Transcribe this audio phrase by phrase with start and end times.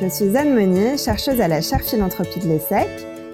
[0.00, 2.88] je suis Anne Monnier, chercheuse à la chaire philanthropie de l'ESSEC,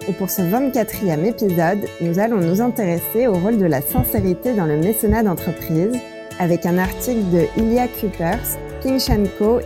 [0.09, 4.67] et pour ce 24e épisode, nous allons nous intéresser au rôle de la sincérité dans
[4.67, 5.97] le mécénat d'entreprise
[6.41, 9.01] avec un article de Ilya Kupers, Ping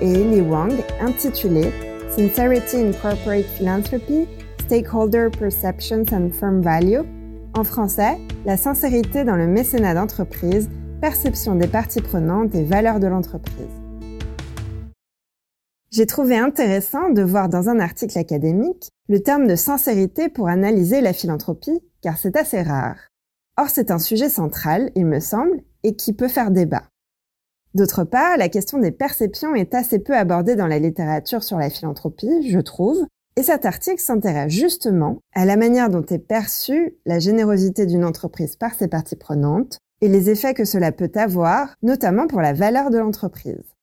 [0.00, 1.72] et Eli Wang intitulé
[2.10, 4.26] Sincerity in Corporate Philanthropy,
[4.66, 7.00] Stakeholder Perceptions and Firm Value.
[7.56, 10.68] En français, la sincérité dans le mécénat d'entreprise,
[11.00, 13.79] perception des parties prenantes et valeurs de l'entreprise.
[15.90, 21.00] J'ai trouvé intéressant de voir dans un article académique le terme de sincérité pour analyser
[21.00, 23.08] la philanthropie, car c'est assez rare.
[23.56, 26.84] Or, c'est un sujet central, il me semble, et qui peut faire débat.
[27.74, 31.70] D'autre part, la question des perceptions est assez peu abordée dans la littérature sur la
[31.70, 33.04] philanthropie, je trouve,
[33.36, 38.54] et cet article s'intéresse justement à la manière dont est perçue la générosité d'une entreprise
[38.54, 42.90] par ses parties prenantes et les effets que cela peut avoir, notamment pour la valeur
[42.90, 43.74] de l'entreprise.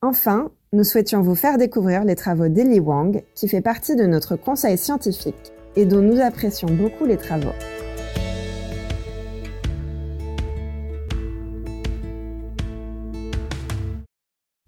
[0.00, 4.36] Enfin, nous souhaitions vous faire découvrir les travaux d'Eli Wang, qui fait partie de notre
[4.36, 7.54] conseil scientifique et dont nous apprécions beaucoup les travaux.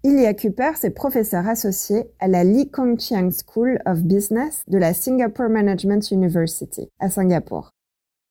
[0.03, 4.95] Ilya Cooper est professeur associé à la Lee Kong Chiang School of Business de la
[4.95, 7.69] Singapore Management University à Singapour.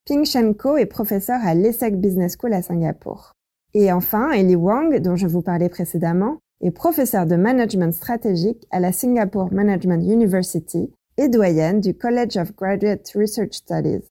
[0.06, 3.32] Ping Shen Ko est professeur à l'ESSEC Business School à Singapour.
[3.74, 8.80] Et enfin, Eli Wang, dont je vous parlais précédemment, est professeure de management stratégique à
[8.80, 14.04] la Singapore Management University et doyenne du College of Graduate Research Studies.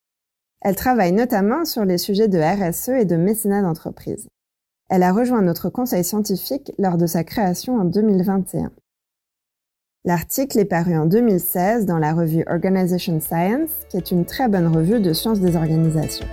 [0.62, 4.28] Elle travaille notamment sur les sujets de RSE et de mécénat d'entreprise.
[4.90, 8.72] Elle a rejoint notre conseil scientifique lors de sa création en 2021.
[10.06, 14.68] L'article est paru en 2016 dans la revue Organization Science, qui est une très bonne
[14.68, 16.28] revue de sciences des organisations.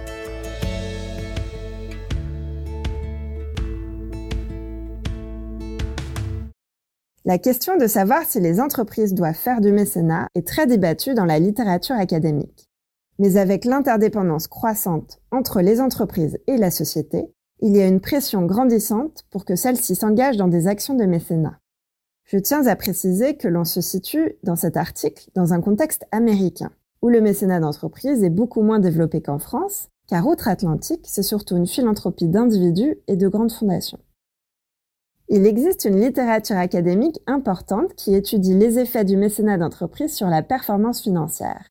[7.29, 11.25] La question de savoir si les entreprises doivent faire du mécénat est très débattue dans
[11.25, 12.69] la littérature académique.
[13.19, 18.47] Mais avec l'interdépendance croissante entre les entreprises et la société, il y a une pression
[18.47, 21.59] grandissante pour que celles-ci s'engagent dans des actions de mécénat.
[22.27, 26.71] Je tiens à préciser que l'on se situe dans cet article dans un contexte américain,
[27.03, 31.67] où le mécénat d'entreprise est beaucoup moins développé qu'en France, car outre-Atlantique, c'est surtout une
[31.67, 33.99] philanthropie d'individus et de grandes fondations.
[35.29, 40.43] Il existe une littérature académique importante qui étudie les effets du mécénat d'entreprise sur la
[40.43, 41.69] performance financière.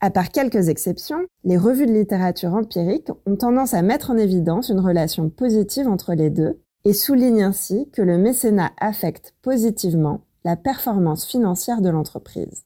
[0.00, 4.68] À part quelques exceptions, les revues de littérature empirique ont tendance à mettre en évidence
[4.68, 10.56] une relation positive entre les deux et soulignent ainsi que le mécénat affecte positivement la
[10.56, 12.64] performance financière de l'entreprise.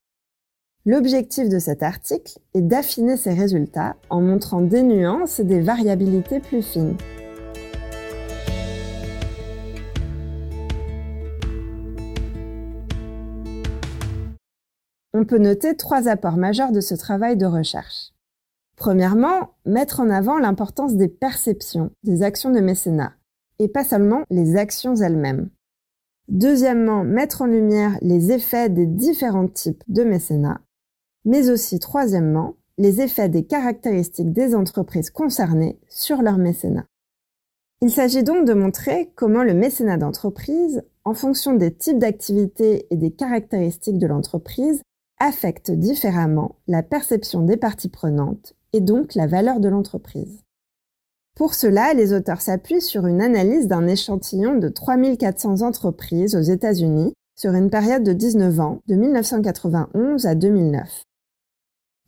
[0.84, 6.40] L'objectif de cet article est d'affiner ces résultats en montrant des nuances et des variabilités
[6.40, 6.96] plus fines.
[15.16, 18.12] On peut noter trois apports majeurs de ce travail de recherche.
[18.76, 23.14] Premièrement, mettre en avant l'importance des perceptions des actions de mécénat,
[23.58, 25.48] et pas seulement les actions elles-mêmes.
[26.28, 30.60] Deuxièmement, mettre en lumière les effets des différents types de mécénat,
[31.24, 36.84] mais aussi troisièmement, les effets des caractéristiques des entreprises concernées sur leur mécénat.
[37.80, 42.96] Il s'agit donc de montrer comment le mécénat d'entreprise, en fonction des types d'activités et
[42.96, 44.82] des caractéristiques de l'entreprise,
[45.18, 50.42] affecte différemment la perception des parties prenantes et donc la valeur de l'entreprise.
[51.34, 57.12] Pour cela, les auteurs s'appuient sur une analyse d'un échantillon de 3400 entreprises aux États-Unis
[57.38, 61.04] sur une période de 19 ans, de 1991 à 2009.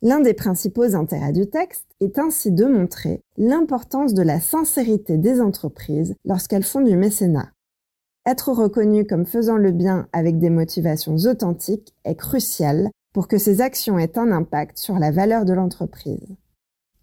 [0.01, 5.41] L'un des principaux intérêts du texte est ainsi de montrer l'importance de la sincérité des
[5.41, 7.51] entreprises lorsqu'elles font du mécénat.
[8.25, 13.61] Être reconnu comme faisant le bien avec des motivations authentiques est crucial pour que ces
[13.61, 16.35] actions aient un impact sur la valeur de l'entreprise.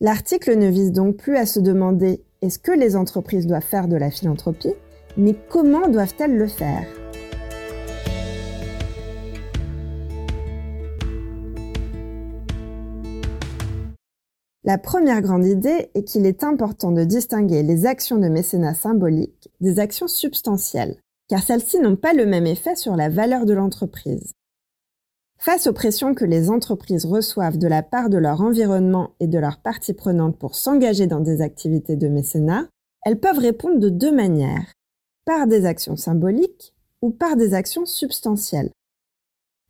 [0.00, 3.96] L'article ne vise donc plus à se demander est-ce que les entreprises doivent faire de
[3.96, 4.74] la philanthropie,
[5.16, 6.86] mais comment doivent-elles le faire?
[14.64, 19.48] La première grande idée est qu'il est important de distinguer les actions de mécénat symbolique
[19.60, 20.98] des actions substantielles,
[21.28, 24.32] car celles-ci n'ont pas le même effet sur la valeur de l'entreprise.
[25.38, 29.38] Face aux pressions que les entreprises reçoivent de la part de leur environnement et de
[29.38, 32.68] leurs parties prenantes pour s'engager dans des activités de mécénat,
[33.04, 34.72] elles peuvent répondre de deux manières,
[35.24, 38.70] par des actions symboliques ou par des actions substantielles.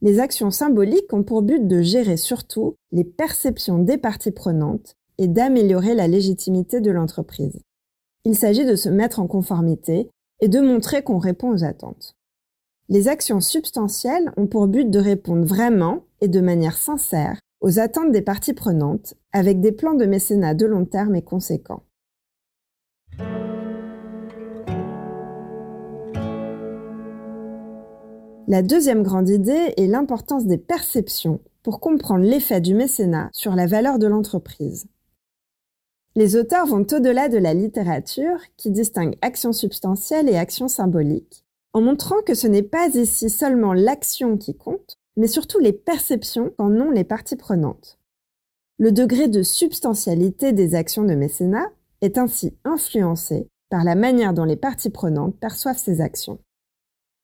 [0.02, 5.28] Les actions symboliques ont pour but de gérer surtout les perceptions des parties prenantes et
[5.28, 7.60] d'améliorer la légitimité de l'entreprise.
[8.24, 10.10] Il s'agit de se mettre en conformité
[10.40, 12.15] et de montrer qu'on répond aux attentes.
[12.88, 18.12] Les actions substantielles ont pour but de répondre vraiment et de manière sincère aux attentes
[18.12, 21.82] des parties prenantes avec des plans de mécénat de long terme et conséquents.
[28.46, 33.66] La deuxième grande idée est l'importance des perceptions pour comprendre l'effet du mécénat sur la
[33.66, 34.86] valeur de l'entreprise.
[36.14, 41.45] Les auteurs vont au-delà de la littérature qui distingue action substantielle et action symbolique
[41.76, 46.48] en montrant que ce n'est pas ici seulement l'action qui compte, mais surtout les perceptions
[46.56, 47.98] qu'en ont les parties prenantes.
[48.78, 51.70] Le degré de substantialité des actions de mécénat
[52.00, 56.38] est ainsi influencé par la manière dont les parties prenantes perçoivent ces actions.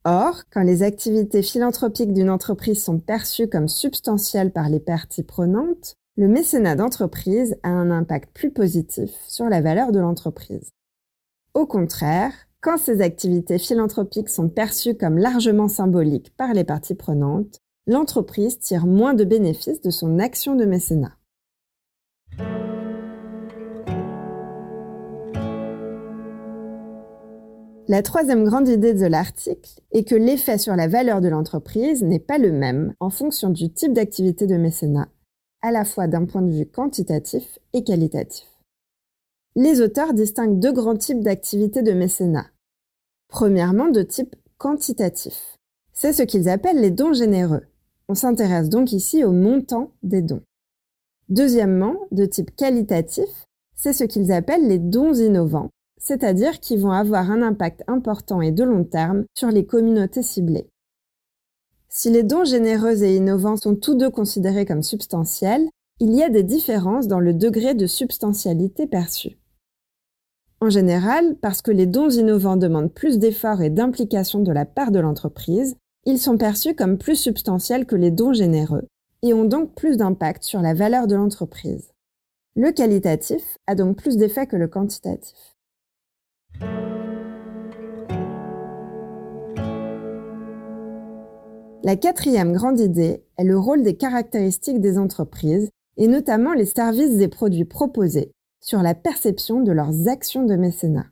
[0.05, 5.95] Or, quand les activités philanthropiques d'une entreprise sont perçues comme substantielles par les parties prenantes,
[6.19, 10.73] le mécénat d'entreprise a un impact plus positif sur la valeur de l'entreprise.
[11.55, 17.59] Au contraire, quand ces activités philanthropiques sont perçues comme largement symboliques par les parties prenantes,
[17.89, 21.17] l'entreprise tire moins de bénéfices de son action de mécénat.
[27.89, 32.21] La troisième grande idée de l'article est que l'effet sur la valeur de l'entreprise n'est
[32.21, 35.09] pas le même en fonction du type d'activité de mécénat,
[35.63, 38.52] à la fois d'un point de vue quantitatif et qualitatif.
[39.55, 42.47] Les auteurs distinguent deux grands types d'activités de mécénat.
[43.29, 45.59] Premièrement, de type quantitatif.
[45.93, 47.67] C'est ce qu'ils appellent les dons généreux.
[48.09, 50.41] On s'intéresse donc ici au montant des dons.
[51.29, 53.29] Deuxièmement, de type qualitatif,
[53.77, 58.53] c'est ce qu'ils appellent les dons innovants, c'est-à-dire qui vont avoir un impact important et
[58.53, 60.71] de long terme sur les communautés ciblées.
[61.91, 65.69] Si les dons généreux et innovants sont tous deux considérés comme substantiels,
[66.01, 69.37] il y a des différences dans le degré de substantialité perçue.
[70.63, 74.93] En général, parce que les dons innovants demandent plus d'efforts et d'implication de la part
[74.93, 75.75] de l'entreprise,
[76.07, 78.87] ils sont perçus comme plus substantiels que les dons généreux
[79.25, 81.91] et ont donc plus d'impact sur la valeur de l'entreprise.
[82.55, 85.37] Le qualitatif a donc plus d'effet que le quantitatif.
[91.83, 97.21] La quatrième grande idée est le rôle des caractéristiques des entreprises et notamment les services
[97.21, 98.31] et produits proposés
[98.63, 101.07] sur la perception de leurs actions de mécénat.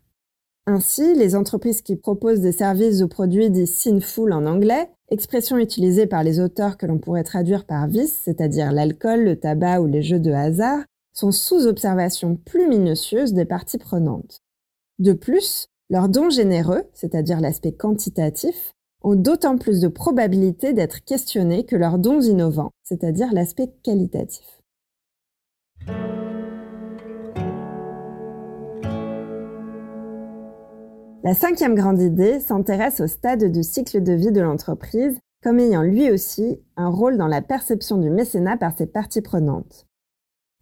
[0.67, 6.07] Ainsi, les entreprises qui proposent des services ou produits dits sinful en anglais, expression utilisée
[6.07, 10.03] par les auteurs que l'on pourrait traduire par vice, c'est-à-dire l'alcool, le tabac ou les
[10.03, 14.41] jeux de hasard, sont sous observation plus minutieuse des parties prenantes.
[15.01, 18.73] De plus, leurs dons généreux, c'est-à-dire l'aspect quantitatif,
[19.03, 24.45] ont d'autant plus de probabilité d'être questionnés que leurs dons innovants, c'est-à-dire l'aspect qualitatif.
[31.23, 35.83] La cinquième grande idée s'intéresse au stade du cycle de vie de l'entreprise comme ayant
[35.83, 39.87] lui aussi un rôle dans la perception du mécénat par ses parties prenantes.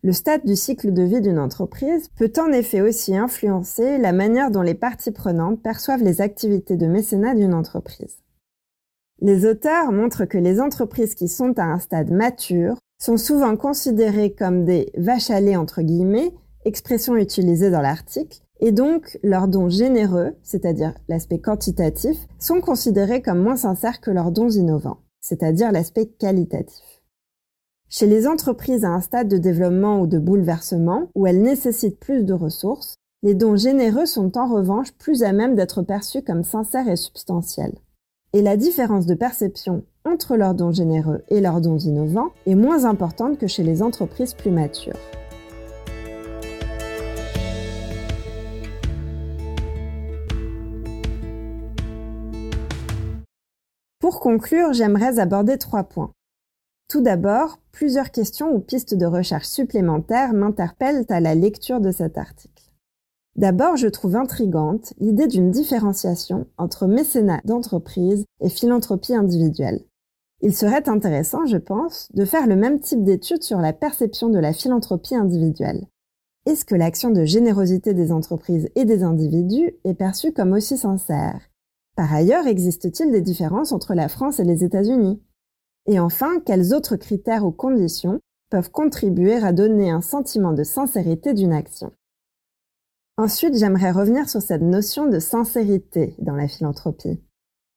[0.02, 4.50] Le stade du cycle de vie d'une entreprise peut en effet aussi influencer la manière
[4.50, 8.16] dont les parties prenantes perçoivent les activités de mécénat d'une entreprise.
[9.20, 14.32] Les auteurs montrent que les entreprises qui sont à un stade mature sont souvent considérées
[14.32, 16.32] comme des vaches à lait entre guillemets,
[16.64, 23.42] expression utilisée dans l'article, et donc, leurs dons généreux, c'est-à-dire l'aspect quantitatif, sont considérés comme
[23.42, 26.84] moins sincères que leurs dons innovants, c'est-à-dire l'aspect qualitatif.
[27.88, 32.24] Chez les entreprises à un stade de développement ou de bouleversement, où elles nécessitent plus
[32.24, 36.88] de ressources, les dons généreux sont en revanche plus à même d'être perçus comme sincères
[36.88, 37.78] et substantiels.
[38.32, 42.84] Et la différence de perception entre leurs dons généreux et leurs dons innovants est moins
[42.84, 44.98] importante que chez les entreprises plus matures.
[54.00, 56.12] Pour conclure, j'aimerais aborder trois points.
[56.88, 62.16] Tout d'abord, plusieurs questions ou pistes de recherche supplémentaires m'interpellent à la lecture de cet
[62.16, 62.72] article.
[63.36, 69.84] D'abord, je trouve intrigante l'idée d'une différenciation entre mécénat d'entreprise et philanthropie individuelle.
[70.40, 74.38] Il serait intéressant, je pense, de faire le même type d'étude sur la perception de
[74.38, 75.86] la philanthropie individuelle.
[76.46, 81.40] Est-ce que l'action de générosité des entreprises et des individus est perçue comme aussi sincère?
[81.98, 85.20] Par ailleurs, existe-t-il des différences entre la France et les États-Unis?
[85.86, 91.34] Et enfin, quels autres critères ou conditions peuvent contribuer à donner un sentiment de sincérité
[91.34, 91.90] d'une action?
[93.16, 97.20] Ensuite, j'aimerais revenir sur cette notion de sincérité dans la philanthropie.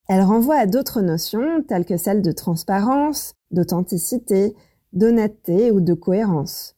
[0.07, 4.55] Elle renvoie à d'autres notions telles que celles de transparence, d'authenticité,
[4.93, 6.75] d'honnêteté ou de cohérence.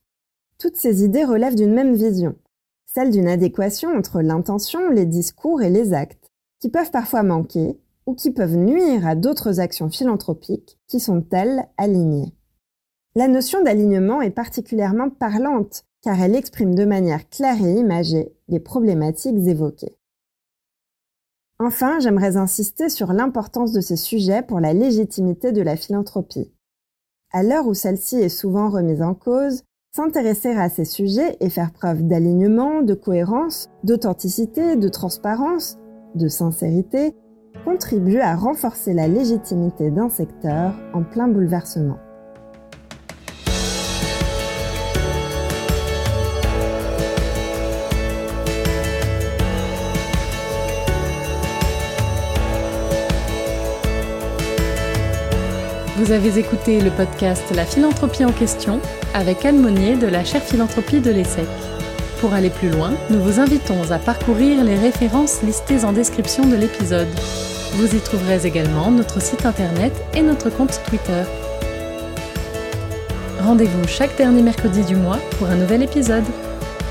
[0.60, 2.36] Toutes ces idées relèvent d'une même vision,
[2.86, 6.23] celle d'une adéquation entre l'intention, les discours et les actes,
[6.64, 11.68] qui peuvent parfois manquer ou qui peuvent nuire à d'autres actions philanthropiques qui sont, elles,
[11.76, 12.34] alignées.
[13.16, 18.62] La notion d'alignement est particulièrement parlante car elle exprime de manière claire et imagée les
[18.62, 19.98] problématiques évoquées.
[21.60, 26.54] Enfin, j'aimerais insister sur l'importance de ces sujets pour la légitimité de la philanthropie.
[27.34, 31.74] À l'heure où celle-ci est souvent remise en cause, s'intéresser à ces sujets et faire
[31.74, 35.78] preuve d'alignement, de cohérence, d'authenticité, de transparence,
[36.16, 37.16] de sincérité
[37.66, 41.98] contribue à renforcer la légitimité d'un secteur en plein bouleversement.
[56.04, 58.82] Vous avez écouté le podcast La philanthropie en question
[59.14, 61.48] avec Anne Monnier de la chaire philanthropie de l'ESSEC.
[62.24, 66.56] Pour aller plus loin, nous vous invitons à parcourir les références listées en description de
[66.56, 67.10] l'épisode.
[67.74, 71.24] Vous y trouverez également notre site internet et notre compte Twitter.
[73.42, 76.24] Rendez-vous chaque dernier mercredi du mois pour un nouvel épisode.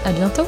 [0.04, 0.44] À bientôt!